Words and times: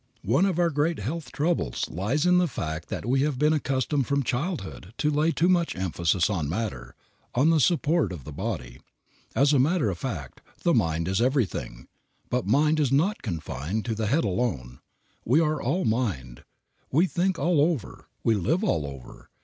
One 0.23 0.47
of 0.47 0.57
our 0.57 0.71
great 0.71 0.97
health 0.97 1.31
troubles 1.31 1.87
lies 1.87 2.25
in 2.25 2.39
the 2.39 2.47
fact 2.47 2.89
that 2.89 3.05
we 3.05 3.21
have 3.21 3.37
been 3.37 3.53
accustomed 3.53 4.07
from 4.07 4.23
childhood 4.23 4.95
to 4.97 5.11
lay 5.11 5.29
too 5.31 5.47
much 5.47 5.75
emphasis 5.75 6.27
on 6.27 6.49
matter, 6.49 6.95
on 7.35 7.51
the 7.51 7.59
support 7.59 8.11
of 8.11 8.23
the 8.23 8.31
body. 8.31 8.79
As 9.35 9.53
a 9.53 9.59
matter 9.59 9.91
of 9.91 9.99
fact, 9.99 10.41
the 10.63 10.73
mind 10.73 11.07
is 11.07 11.21
everything. 11.21 11.87
But 12.31 12.47
mind 12.47 12.79
is 12.79 12.91
not 12.91 13.21
confined 13.21 13.85
to 13.85 13.93
the 13.93 14.07
head 14.07 14.23
alone. 14.23 14.79
We 15.23 15.39
are 15.39 15.61
all 15.61 15.85
mind. 15.85 16.45
We 16.91 17.05
think 17.05 17.37
all 17.37 17.61
over. 17.61 18.07
We 18.23 18.33
live 18.33 18.63
all 18.63 18.87
over. 18.87 19.29